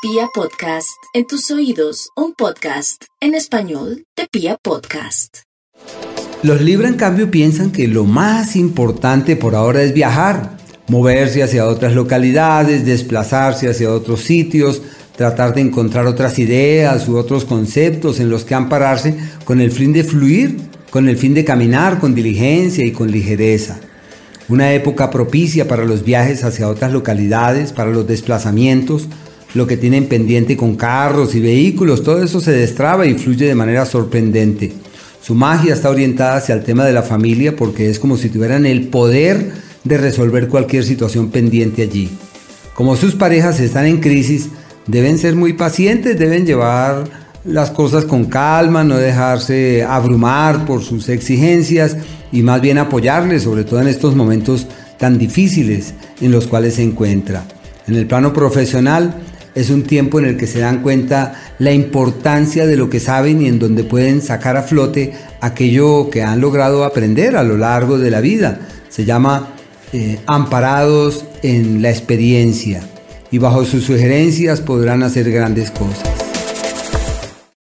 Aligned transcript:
Pia 0.00 0.28
Podcast, 0.32 0.96
en 1.12 1.26
tus 1.26 1.50
oídos, 1.50 2.10
un 2.14 2.32
podcast 2.32 3.02
en 3.20 3.34
español 3.34 4.04
de 4.16 4.28
Pia 4.30 4.56
Podcast. 4.62 5.38
Los 6.44 6.60
Libra, 6.60 6.86
en 6.86 6.94
cambio, 6.94 7.32
piensan 7.32 7.72
que 7.72 7.88
lo 7.88 8.04
más 8.04 8.54
importante 8.54 9.34
por 9.34 9.56
ahora 9.56 9.82
es 9.82 9.92
viajar, 9.92 10.56
moverse 10.86 11.42
hacia 11.42 11.66
otras 11.66 11.94
localidades, 11.94 12.86
desplazarse 12.86 13.68
hacia 13.68 13.92
otros 13.92 14.20
sitios, 14.20 14.82
tratar 15.16 15.52
de 15.52 15.62
encontrar 15.62 16.06
otras 16.06 16.38
ideas 16.38 17.08
u 17.08 17.16
otros 17.16 17.44
conceptos 17.44 18.20
en 18.20 18.30
los 18.30 18.44
que 18.44 18.54
ampararse 18.54 19.16
con 19.44 19.60
el 19.60 19.72
fin 19.72 19.92
de 19.92 20.04
fluir, 20.04 20.58
con 20.90 21.08
el 21.08 21.16
fin 21.16 21.34
de 21.34 21.44
caminar 21.44 21.98
con 21.98 22.14
diligencia 22.14 22.86
y 22.86 22.92
con 22.92 23.10
ligereza. 23.10 23.80
Una 24.48 24.72
época 24.74 25.10
propicia 25.10 25.66
para 25.66 25.84
los 25.84 26.04
viajes 26.04 26.44
hacia 26.44 26.68
otras 26.68 26.92
localidades, 26.92 27.72
para 27.72 27.90
los 27.90 28.06
desplazamientos, 28.06 29.08
lo 29.54 29.66
que 29.66 29.76
tienen 29.76 30.06
pendiente 30.06 30.56
con 30.56 30.76
carros 30.76 31.34
y 31.34 31.40
vehículos, 31.40 32.02
todo 32.02 32.22
eso 32.22 32.40
se 32.40 32.52
destraba 32.52 33.06
y 33.06 33.14
fluye 33.14 33.46
de 33.46 33.54
manera 33.54 33.86
sorprendente. 33.86 34.72
Su 35.22 35.34
magia 35.34 35.74
está 35.74 35.90
orientada 35.90 36.36
hacia 36.36 36.54
el 36.54 36.64
tema 36.64 36.84
de 36.84 36.92
la 36.92 37.02
familia 37.02 37.56
porque 37.56 37.90
es 37.90 37.98
como 37.98 38.16
si 38.16 38.28
tuvieran 38.28 38.66
el 38.66 38.88
poder 38.88 39.52
de 39.84 39.98
resolver 39.98 40.48
cualquier 40.48 40.84
situación 40.84 41.30
pendiente 41.30 41.82
allí. 41.82 42.08
Como 42.74 42.96
sus 42.96 43.14
parejas 43.14 43.58
están 43.60 43.86
en 43.86 44.00
crisis, 44.00 44.48
deben 44.86 45.18
ser 45.18 45.34
muy 45.34 45.54
pacientes, 45.54 46.18
deben 46.18 46.46
llevar 46.46 47.04
las 47.44 47.70
cosas 47.70 48.04
con 48.04 48.26
calma, 48.26 48.84
no 48.84 48.96
dejarse 48.96 49.82
abrumar 49.82 50.64
por 50.64 50.82
sus 50.82 51.08
exigencias 51.08 51.96
y 52.30 52.42
más 52.42 52.60
bien 52.60 52.78
apoyarles, 52.78 53.42
sobre 53.42 53.64
todo 53.64 53.80
en 53.80 53.88
estos 53.88 54.14
momentos 54.14 54.66
tan 54.98 55.18
difíciles 55.18 55.94
en 56.20 56.32
los 56.32 56.46
cuales 56.46 56.74
se 56.74 56.82
encuentra. 56.82 57.44
En 57.86 57.96
el 57.96 58.06
plano 58.06 58.32
profesional, 58.32 59.14
es 59.58 59.70
un 59.70 59.82
tiempo 59.82 60.20
en 60.20 60.26
el 60.26 60.36
que 60.36 60.46
se 60.46 60.60
dan 60.60 60.82
cuenta 60.82 61.34
la 61.58 61.72
importancia 61.72 62.64
de 62.64 62.76
lo 62.76 62.88
que 62.88 63.00
saben 63.00 63.42
y 63.42 63.48
en 63.48 63.58
donde 63.58 63.82
pueden 63.82 64.22
sacar 64.22 64.56
a 64.56 64.62
flote 64.62 65.14
aquello 65.40 66.10
que 66.10 66.22
han 66.22 66.40
logrado 66.40 66.84
aprender 66.84 67.36
a 67.36 67.42
lo 67.42 67.56
largo 67.56 67.98
de 67.98 68.10
la 68.12 68.20
vida. 68.20 68.60
Se 68.88 69.04
llama 69.04 69.48
eh, 69.92 70.20
amparados 70.26 71.24
en 71.42 71.82
la 71.82 71.90
experiencia 71.90 72.82
y 73.32 73.38
bajo 73.38 73.64
sus 73.64 73.84
sugerencias 73.84 74.60
podrán 74.60 75.02
hacer 75.02 75.28
grandes 75.32 75.72
cosas. 75.72 76.27